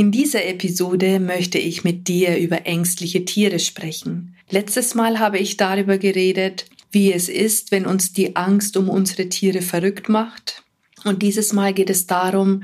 [0.00, 4.36] In dieser Episode möchte ich mit dir über ängstliche Tiere sprechen.
[4.48, 9.28] Letztes Mal habe ich darüber geredet, wie es ist, wenn uns die Angst um unsere
[9.28, 10.62] Tiere verrückt macht.
[11.02, 12.62] Und dieses Mal geht es darum,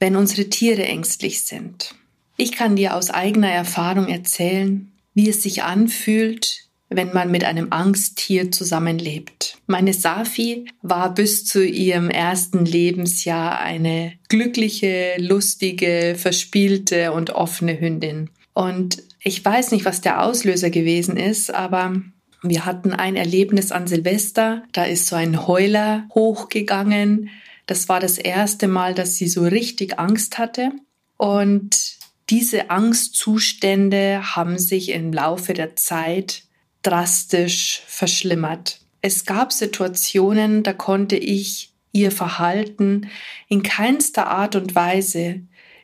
[0.00, 1.94] wenn unsere Tiere ängstlich sind.
[2.36, 7.68] Ich kann dir aus eigener Erfahrung erzählen, wie es sich anfühlt, wenn man mit einem
[7.70, 9.58] Angsttier zusammenlebt.
[9.66, 18.30] Meine Safi war bis zu ihrem ersten Lebensjahr eine glückliche, lustige, verspielte und offene Hündin.
[18.52, 22.00] Und ich weiß nicht, was der Auslöser gewesen ist, aber
[22.42, 24.62] wir hatten ein Erlebnis an Silvester.
[24.72, 27.30] Da ist so ein Heuler hochgegangen.
[27.66, 30.70] Das war das erste Mal, dass sie so richtig Angst hatte.
[31.16, 31.96] Und
[32.30, 36.43] diese Angstzustände haben sich im Laufe der Zeit
[36.84, 38.80] drastisch verschlimmert.
[39.00, 43.08] Es gab Situationen, da konnte ich ihr Verhalten
[43.48, 45.42] in keinster Art und Weise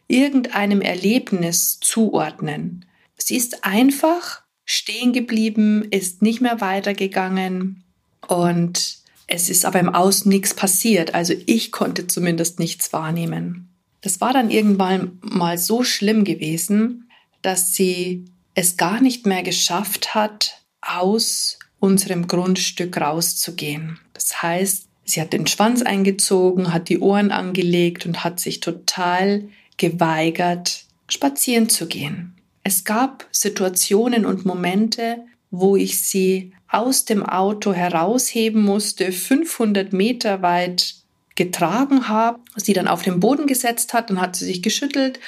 [0.08, 2.84] irgendeinem Erlebnis zuordnen.
[3.16, 7.82] Sie ist einfach stehen geblieben, ist nicht mehr weitergegangen
[8.28, 11.14] und es ist aber im Außen nichts passiert.
[11.14, 13.68] Also ich konnte zumindest nichts wahrnehmen.
[14.00, 17.08] Das war dann irgendwann mal so schlimm gewesen,
[17.42, 20.59] dass sie es gar nicht mehr geschafft hat,
[20.98, 23.98] aus unserem Grundstück rauszugehen.
[24.12, 29.48] Das heißt, sie hat den Schwanz eingezogen, hat die Ohren angelegt und hat sich total
[29.76, 32.34] geweigert, spazieren zu gehen.
[32.62, 40.42] Es gab Situationen und Momente, wo ich sie aus dem Auto herausheben musste, 500 Meter
[40.42, 40.96] weit
[41.34, 45.18] getragen habe, sie dann auf den Boden gesetzt hat, dann hat sie sich geschüttelt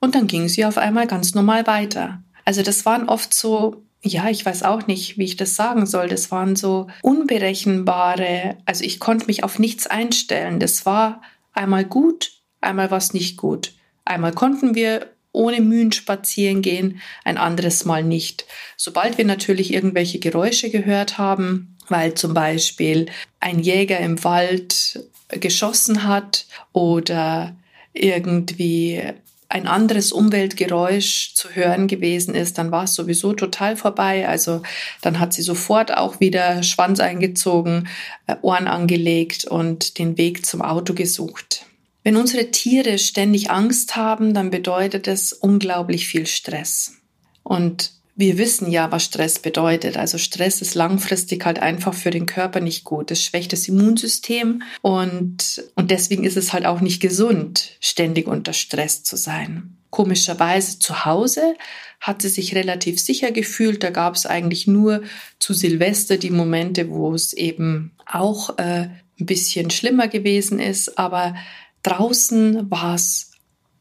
[0.00, 2.22] und dann ging sie auf einmal ganz normal weiter.
[2.44, 6.08] Also das waren oft so ja, ich weiß auch nicht, wie ich das sagen soll.
[6.08, 10.58] Das waren so unberechenbare, also ich konnte mich auf nichts einstellen.
[10.58, 11.22] Das war
[11.52, 13.74] einmal gut, einmal war es nicht gut.
[14.04, 18.46] Einmal konnten wir ohne Mühen spazieren gehen, ein anderes Mal nicht.
[18.76, 23.06] Sobald wir natürlich irgendwelche Geräusche gehört haben, weil zum Beispiel
[23.38, 27.54] ein Jäger im Wald geschossen hat oder
[27.92, 29.02] irgendwie
[29.50, 34.28] ein anderes Umweltgeräusch zu hören gewesen ist, dann war es sowieso total vorbei.
[34.28, 34.62] Also
[35.02, 37.88] dann hat sie sofort auch wieder Schwanz eingezogen,
[38.28, 41.66] äh, Ohren angelegt und den Weg zum Auto gesucht.
[42.04, 46.94] Wenn unsere Tiere ständig Angst haben, dann bedeutet es unglaublich viel Stress.
[47.42, 49.96] Und wir wissen ja, was Stress bedeutet.
[49.96, 53.10] Also Stress ist langfristig halt einfach für den Körper nicht gut.
[53.10, 58.52] Es schwächt das Immunsystem und, und deswegen ist es halt auch nicht gesund, ständig unter
[58.52, 59.76] Stress zu sein.
[59.88, 61.54] Komischerweise zu Hause
[61.98, 63.82] hat sie sich relativ sicher gefühlt.
[63.82, 65.02] Da gab es eigentlich nur
[65.38, 68.88] zu Silvester die Momente, wo es eben auch äh,
[69.18, 70.98] ein bisschen schlimmer gewesen ist.
[70.98, 71.34] Aber
[71.82, 73.29] draußen war es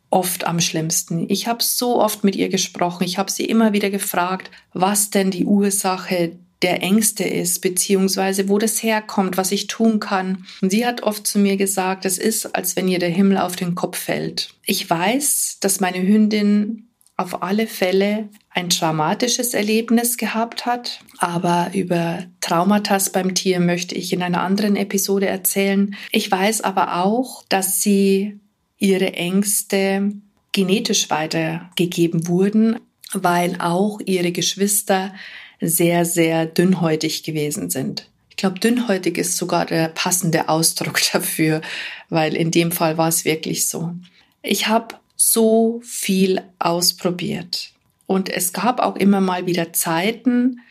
[0.09, 1.30] oft am schlimmsten.
[1.30, 3.03] Ich habe so oft mit ihr gesprochen.
[3.03, 6.31] Ich habe sie immer wieder gefragt, was denn die Ursache
[6.62, 10.46] der Ängste ist, beziehungsweise wo das herkommt, was ich tun kann.
[10.62, 13.56] Und sie hat oft zu mir gesagt, es ist, als wenn ihr der Himmel auf
[13.56, 14.53] den Kopf fällt.
[14.66, 22.25] Ich weiß, dass meine Hündin auf alle Fälle ein traumatisches Erlebnis gehabt hat, aber über
[22.40, 25.96] Traumata beim Tier möchte ich in einer anderen Episode erzählen.
[26.12, 28.39] Ich weiß aber auch, dass sie
[28.80, 30.14] ihre Ängste
[30.52, 32.80] genetisch weitergegeben wurden,
[33.14, 35.14] weil auch ihre Geschwister
[35.62, 38.10] sehr, sehr dünnhäutig gewesen sind.
[38.30, 41.62] Ich glaube, dünnhäutig ist sogar der passende Ausdruck dafür,
[42.10, 43.94] weil in dem Fall war es wirklich so.
[44.42, 47.74] Ich habe so viel ausprobiert
[48.08, 50.62] und es gab auch immer mal wieder Zeiten,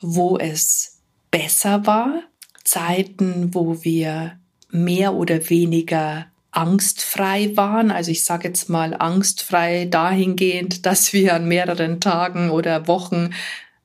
[0.00, 0.98] wo es
[1.30, 2.22] besser war,
[2.64, 4.38] Zeiten, wo wir
[4.70, 7.90] mehr oder weniger angstfrei waren.
[7.90, 13.30] Also ich sage jetzt mal angstfrei dahingehend, dass wir an mehreren Tagen oder Wochen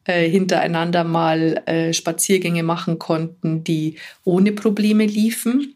[0.05, 5.75] äh, hintereinander mal äh, Spaziergänge machen konnten, die ohne Probleme liefen.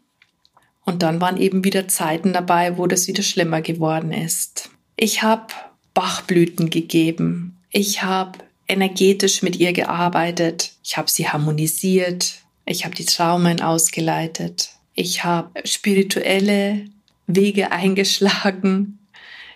[0.84, 4.70] Und dann waren eben wieder Zeiten dabei, wo das wieder schlimmer geworden ist.
[4.98, 5.48] Ich habe
[5.94, 7.58] Bachblüten gegeben.
[7.70, 10.74] Ich habe energetisch mit ihr gearbeitet.
[10.84, 12.36] Ich habe sie harmonisiert.
[12.66, 14.72] Ich habe die Traumen ausgeleitet.
[14.94, 16.86] Ich habe spirituelle
[17.28, 19.00] Wege eingeschlagen.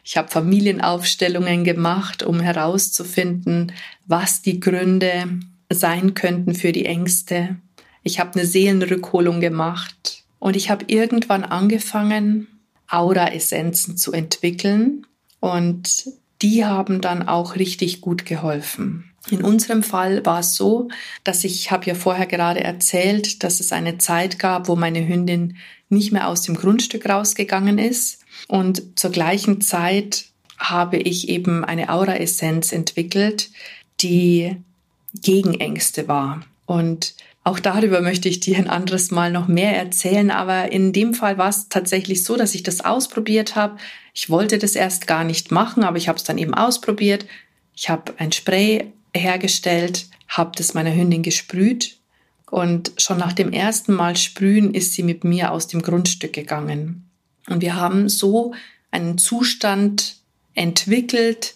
[0.04, 3.72] Ich habe Familienaufstellungen gemacht, um herauszufinden,
[4.06, 5.40] was die Gründe
[5.72, 7.58] sein könnten für die Ängste.
[8.04, 12.48] Ich habe eine Seelenrückholung gemacht und ich habe irgendwann angefangen,
[12.88, 15.08] Aura-Essenzen zu entwickeln
[15.40, 16.06] und
[16.42, 19.12] die haben dann auch richtig gut geholfen.
[19.32, 20.90] In unserem Fall war es so,
[21.24, 25.58] dass ich habe ja vorher gerade erzählt, dass es eine Zeit gab, wo meine Hündin
[25.90, 30.26] nicht mehr aus dem Grundstück rausgegangen ist und zur gleichen Zeit
[30.58, 33.50] habe ich eben eine Aura-Essenz entwickelt,
[34.02, 34.58] die
[35.22, 36.42] gegen Ängste war.
[36.66, 41.14] Und auch darüber möchte ich dir ein anderes Mal noch mehr erzählen, aber in dem
[41.14, 43.78] Fall war es tatsächlich so, dass ich das ausprobiert habe.
[44.14, 47.26] Ich wollte das erst gar nicht machen, aber ich habe es dann eben ausprobiert.
[47.76, 51.98] Ich habe ein Spray hergestellt, habe das meiner Hündin gesprüht
[52.50, 57.10] und schon nach dem ersten Mal sprühen ist sie mit mir aus dem Grundstück gegangen.
[57.48, 58.54] Und wir haben so
[58.92, 60.18] einen Zustand
[60.54, 61.56] entwickelt,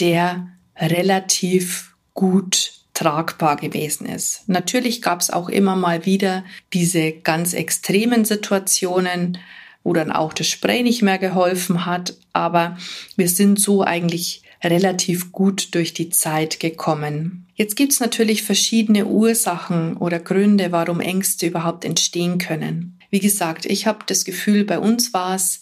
[0.00, 4.48] der relativ gut tragbar gewesen ist.
[4.48, 9.38] Natürlich gab es auch immer mal wieder diese ganz extremen Situationen,
[9.84, 12.76] wo dann auch das Spray nicht mehr geholfen hat, aber
[13.16, 17.46] wir sind so eigentlich relativ gut durch die Zeit gekommen.
[17.54, 22.98] Jetzt gibt es natürlich verschiedene Ursachen oder Gründe, warum Ängste überhaupt entstehen können.
[23.10, 25.60] Wie gesagt, ich habe das Gefühl, bei uns war es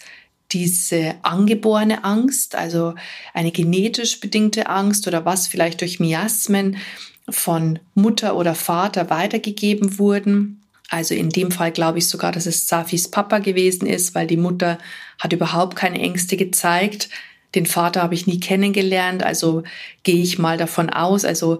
[0.52, 2.94] diese angeborene Angst, also
[3.35, 6.76] eine genetisch bedingte Angst oder was vielleicht durch Miasmen
[7.29, 10.62] von Mutter oder Vater weitergegeben wurden.
[10.88, 14.37] Also in dem Fall glaube ich sogar, dass es Safis Papa gewesen ist, weil die
[14.37, 14.79] Mutter
[15.20, 17.08] hat überhaupt keine Ängste gezeigt.
[17.55, 19.64] Den Vater habe ich nie kennengelernt, also
[20.02, 21.25] gehe ich mal davon aus.
[21.25, 21.58] Also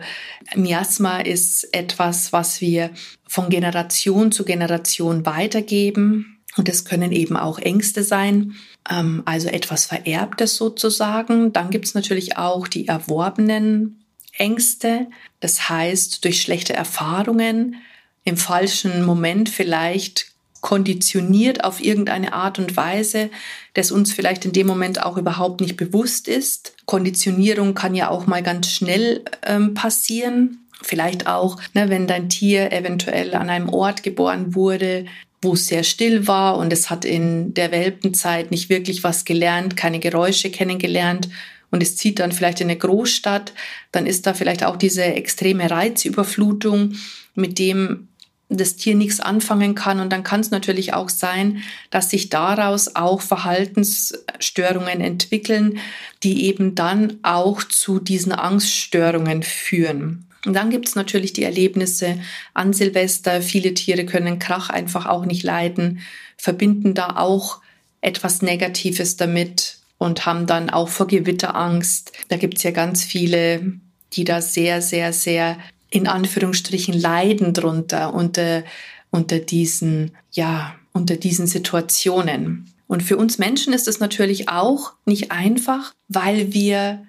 [0.55, 2.91] Miasma ist etwas, was wir
[3.27, 6.39] von Generation zu Generation weitergeben.
[6.57, 8.55] Und es können eben auch Ängste sein,
[8.91, 11.53] ähm, also etwas Vererbtes sozusagen.
[11.53, 14.05] Dann gibt es natürlich auch die erworbenen
[14.37, 15.07] Ängste,
[15.39, 17.77] das heißt durch schlechte Erfahrungen,
[18.25, 20.30] im falschen Moment vielleicht
[20.61, 23.31] konditioniert auf irgendeine Art und Weise,
[23.75, 26.75] das uns vielleicht in dem Moment auch überhaupt nicht bewusst ist.
[26.87, 30.67] Konditionierung kann ja auch mal ganz schnell ähm, passieren.
[30.83, 35.07] Vielleicht auch, ne, wenn dein Tier eventuell an einem Ort geboren wurde,
[35.43, 39.77] wo es sehr still war und es hat in der Welpenzeit nicht wirklich was gelernt,
[39.77, 41.29] keine Geräusche kennengelernt
[41.71, 43.53] und es zieht dann vielleicht in eine Großstadt,
[43.93, 46.95] dann ist da vielleicht auch diese extreme Reizüberflutung,
[47.35, 48.09] mit dem
[48.59, 50.01] das Tier nichts anfangen kann.
[50.01, 55.79] Und dann kann es natürlich auch sein, dass sich daraus auch Verhaltensstörungen entwickeln,
[56.23, 60.27] die eben dann auch zu diesen Angststörungen führen.
[60.47, 62.19] Und dann gibt es natürlich die Erlebnisse
[62.55, 63.43] an Silvester.
[63.43, 66.01] Viele Tiere können Krach einfach auch nicht leiden,
[66.37, 67.61] verbinden da auch
[68.01, 72.13] etwas Negatives damit und haben dann auch vor Gewitter Angst.
[72.29, 73.75] Da gibt es ja ganz viele,
[74.15, 75.59] die da sehr, sehr, sehr
[75.91, 78.65] in Anführungsstrichen leiden drunter unter,
[79.11, 82.73] unter diesen, ja, unter diesen Situationen.
[82.87, 87.07] Und für uns Menschen ist es natürlich auch nicht einfach, weil wir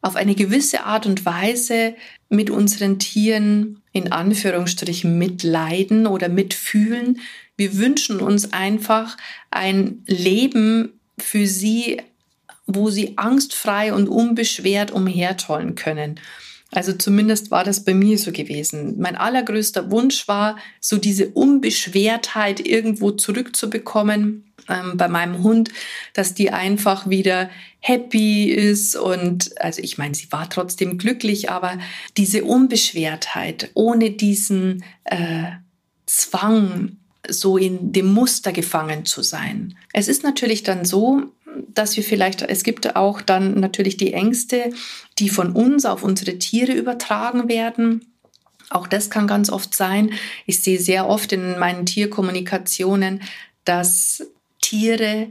[0.00, 1.94] auf eine gewisse Art und Weise
[2.28, 7.20] mit unseren Tieren in Anführungsstrichen mitleiden oder mitfühlen.
[7.56, 9.16] Wir wünschen uns einfach
[9.50, 12.02] ein Leben für sie,
[12.66, 16.20] wo sie angstfrei und unbeschwert umhertollen können.
[16.74, 18.96] Also zumindest war das bei mir so gewesen.
[18.98, 25.70] Mein allergrößter Wunsch war, so diese Unbeschwertheit irgendwo zurückzubekommen ähm, bei meinem Hund,
[26.14, 31.78] dass die einfach wieder happy ist und also ich meine, sie war trotzdem glücklich, aber
[32.16, 35.52] diese Unbeschwertheit ohne diesen äh,
[36.06, 36.96] Zwang,
[37.28, 39.76] so in dem Muster gefangen zu sein.
[39.92, 41.32] Es ist natürlich dann so,
[41.74, 44.70] dass wir vielleicht, es gibt auch dann natürlich die Ängste,
[45.18, 48.12] die von uns auf unsere Tiere übertragen werden.
[48.70, 50.10] Auch das kann ganz oft sein.
[50.46, 53.22] Ich sehe sehr oft in meinen Tierkommunikationen,
[53.64, 54.26] dass
[54.60, 55.28] Tiere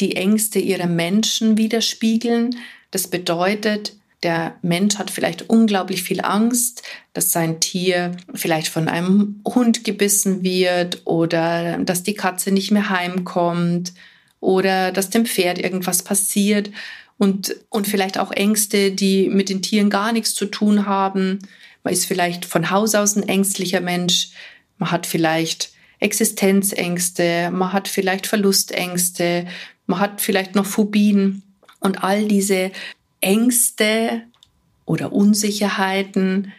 [0.00, 2.56] die Ängste ihrer Menschen widerspiegeln.
[2.90, 9.42] Das bedeutet, der Mensch hat vielleicht unglaublich viel Angst, dass sein Tier vielleicht von einem
[9.46, 13.92] Hund gebissen wird oder dass die Katze nicht mehr heimkommt
[14.40, 16.70] oder dass dem Pferd irgendwas passiert
[17.18, 21.40] und, und vielleicht auch Ängste, die mit den Tieren gar nichts zu tun haben.
[21.84, 24.30] Man ist vielleicht von Haus aus ein ängstlicher Mensch.
[24.78, 29.46] Man hat vielleicht Existenzängste, man hat vielleicht Verlustängste,
[29.86, 31.42] man hat vielleicht noch Phobien
[31.78, 32.70] und all diese
[33.20, 34.22] Ängste
[34.86, 36.52] oder Unsicherheiten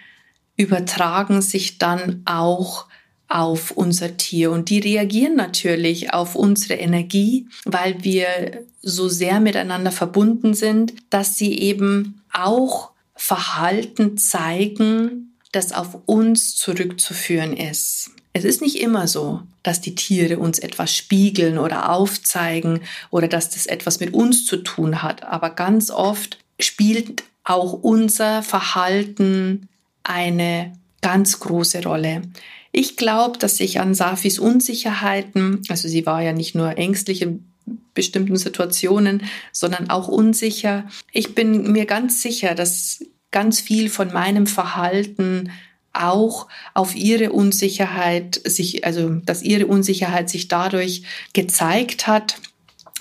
[0.57, 2.85] übertragen sich dann auch
[3.31, 9.91] auf unser Tier und die reagieren natürlich auf unsere Energie, weil wir so sehr miteinander
[9.91, 18.11] verbunden sind, dass sie eben auch Verhalten zeigen, das auf uns zurückzuführen ist.
[18.33, 23.50] Es ist nicht immer so, dass die Tiere uns etwas spiegeln oder aufzeigen oder dass
[23.50, 29.69] das etwas mit uns zu tun hat, aber ganz oft spielt auch unser Verhalten
[30.03, 32.23] eine ganz große Rolle.
[32.71, 37.45] Ich glaube, dass sich an Safis Unsicherheiten, also sie war ja nicht nur ängstlich in
[37.93, 40.85] bestimmten Situationen, sondern auch unsicher.
[41.11, 45.51] Ich bin mir ganz sicher, dass ganz viel von meinem Verhalten
[45.93, 52.37] auch auf ihre Unsicherheit sich, also dass ihre Unsicherheit sich dadurch gezeigt hat.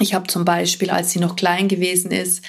[0.01, 2.45] Ich habe zum Beispiel, als sie noch klein gewesen ist,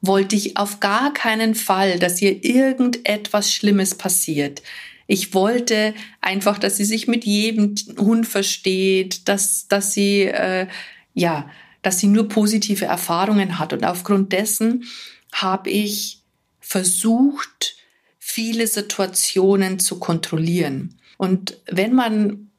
[0.00, 4.62] wollte ich auf gar keinen Fall, dass ihr irgendetwas Schlimmes passiert.
[5.06, 10.66] Ich wollte einfach, dass sie sich mit jedem Hund versteht, dass, dass sie, äh,
[11.14, 11.50] ja,
[11.82, 13.72] dass sie nur positive Erfahrungen hat.
[13.72, 14.84] Und aufgrund dessen
[15.32, 16.20] habe ich
[16.60, 17.76] versucht,
[18.18, 20.98] viele Situationen zu kontrollieren.
[21.18, 22.50] Und wenn man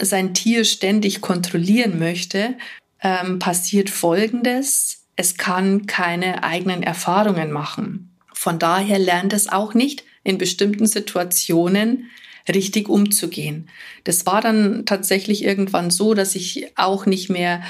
[0.00, 2.56] sein Tier ständig kontrollieren möchte,
[3.00, 5.04] ähm, passiert Folgendes.
[5.16, 8.10] Es kann keine eigenen Erfahrungen machen.
[8.32, 12.10] Von daher lernt es auch nicht in bestimmten Situationen
[12.48, 13.68] richtig umzugehen.
[14.04, 17.62] Das war dann tatsächlich irgendwann so, dass ich auch nicht mehr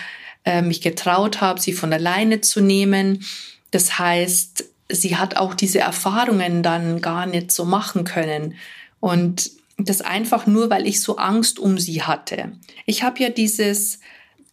[0.44, 3.24] äh, mich getraut habe, sie von alleine zu nehmen.
[3.70, 8.54] Das heißt, sie hat auch diese Erfahrungen dann gar nicht so machen können.
[9.00, 12.52] Und das einfach nur, weil ich so Angst um sie hatte.
[12.86, 14.00] Ich habe ja dieses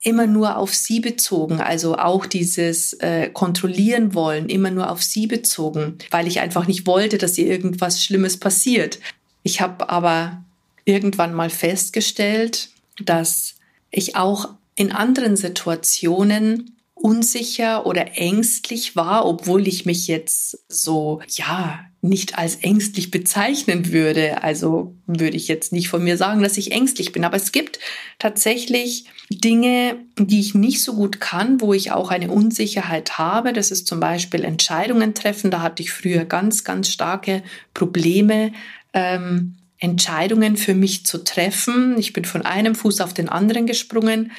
[0.03, 5.27] immer nur auf sie bezogen, also auch dieses äh, kontrollieren wollen, immer nur auf sie
[5.27, 9.00] bezogen, weil ich einfach nicht wollte, dass ihr irgendwas Schlimmes passiert.
[9.43, 10.43] Ich habe aber
[10.86, 13.55] irgendwann mal festgestellt, dass
[13.91, 21.79] ich auch in anderen Situationen unsicher oder ängstlich war, obwohl ich mich jetzt so, ja,
[22.01, 24.43] nicht als ängstlich bezeichnen würde.
[24.43, 27.24] Also würde ich jetzt nicht von mir sagen, dass ich ängstlich bin.
[27.24, 27.79] Aber es gibt
[28.17, 33.53] tatsächlich Dinge, die ich nicht so gut kann, wo ich auch eine Unsicherheit habe.
[33.53, 35.51] Das ist zum Beispiel Entscheidungen treffen.
[35.51, 37.43] Da hatte ich früher ganz, ganz starke
[37.75, 38.51] Probleme.
[38.93, 41.98] Ähm, Entscheidungen für mich zu treffen.
[41.98, 44.31] Ich bin von einem Fuß auf den anderen gesprungen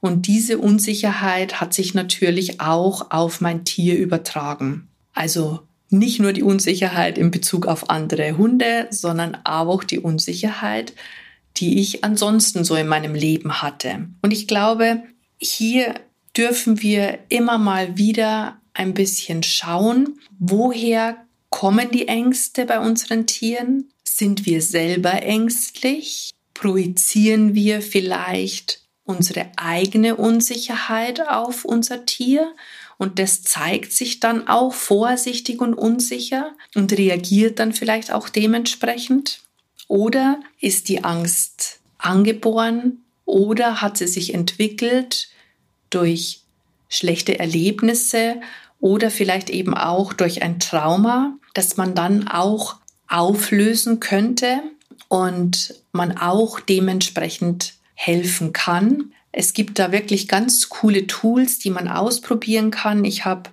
[0.00, 4.88] und diese Unsicherheit hat sich natürlich auch auf mein Tier übertragen.
[5.12, 10.94] Also nicht nur die Unsicherheit in Bezug auf andere Hunde, sondern auch die Unsicherheit,
[11.56, 14.08] die ich ansonsten so in meinem Leben hatte.
[14.22, 15.02] Und ich glaube,
[15.36, 15.94] hier
[16.36, 21.16] dürfen wir immer mal wieder ein bisschen schauen, woher
[21.50, 23.90] kommen die Ängste bei unseren Tieren?
[24.04, 26.30] Sind wir selber ängstlich?
[26.54, 28.80] Projizieren wir vielleicht
[29.10, 32.54] unsere eigene Unsicherheit auf unser Tier
[32.96, 39.40] und das zeigt sich dann auch vorsichtig und unsicher und reagiert dann vielleicht auch dementsprechend.
[39.88, 45.28] Oder ist die Angst angeboren oder hat sie sich entwickelt
[45.88, 46.42] durch
[46.88, 48.36] schlechte Erlebnisse
[48.80, 52.76] oder vielleicht eben auch durch ein Trauma, das man dann auch
[53.08, 54.60] auflösen könnte
[55.08, 59.12] und man auch dementsprechend helfen kann.
[59.30, 63.04] Es gibt da wirklich ganz coole Tools, die man ausprobieren kann.
[63.04, 63.50] Ich habe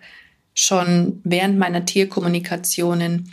[0.54, 3.30] schon während meiner Tierkommunikationen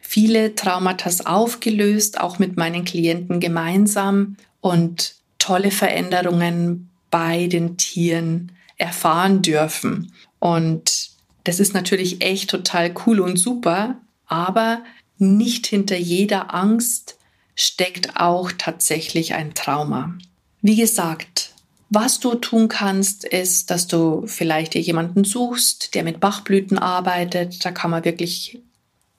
[0.00, 9.42] viele Traumata aufgelöst, auch mit meinen Klienten gemeinsam und tolle Veränderungen bei den Tieren erfahren
[9.42, 10.12] dürfen.
[10.40, 11.10] Und
[11.44, 14.82] das ist natürlich echt total cool und super, aber
[15.18, 17.16] nicht hinter jeder Angst
[17.54, 20.18] steckt auch tatsächlich ein Trauma.
[20.60, 21.52] Wie gesagt,
[21.90, 27.64] was du tun kannst, ist, dass du vielleicht dir jemanden suchst, der mit Bachblüten arbeitet.
[27.64, 28.60] Da kann man wirklich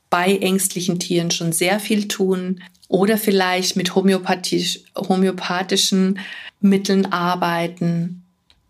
[0.10, 2.62] bei ängstlichen Tieren schon sehr viel tun.
[2.88, 6.20] Oder vielleicht mit homöopathisch, homöopathischen
[6.60, 8.24] Mitteln arbeiten.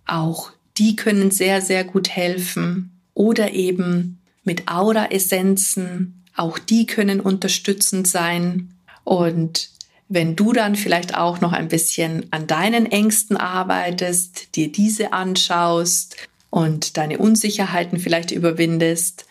[0.06, 2.92] Auch die können sehr, sehr gut helfen.
[3.14, 6.24] Oder eben mit Aura-Essenzen.
[6.36, 8.74] Auch die können unterstützend sein.
[9.04, 9.70] Und
[10.10, 16.18] wenn du dann vielleicht auch noch ein bisschen an deinen Ängsten arbeitest, dir diese anschaust
[16.50, 19.28] und deine Unsicherheiten vielleicht überwindest,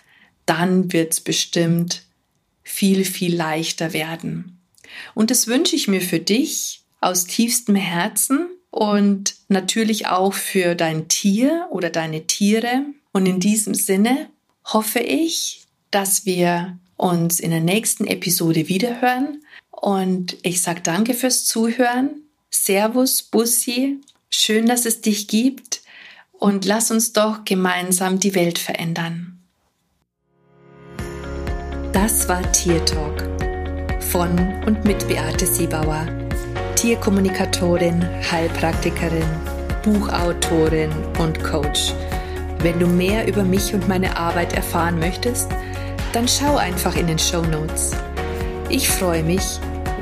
[0.46, 2.04] dann wird es bestimmt
[2.62, 4.60] viel, viel leichter werden.
[5.14, 11.08] Und das wünsche ich mir für dich aus tiefstem Herzen und natürlich auch für dein
[11.08, 12.84] Tier oder deine Tiere.
[13.12, 14.28] Und in diesem Sinne
[14.64, 19.42] hoffe ich, dass wir uns in der nächsten Episode wiederhören
[19.80, 25.82] und ich sage danke fürs Zuhören Servus, Bussi, schön, dass es dich gibt
[26.32, 29.38] und lass uns doch gemeinsam die Welt verändern.
[31.92, 33.22] Das war Tier Talk
[34.00, 36.06] von und mit Beate Siebauer,
[36.76, 39.28] Tierkommunikatorin, Heilpraktikerin,
[39.82, 41.92] Buchautorin und Coach.
[42.60, 45.48] Wenn du mehr über mich und meine Arbeit erfahren möchtest,
[46.12, 47.92] dann schau einfach in den Show Notes.
[48.70, 49.60] Ich freue mich,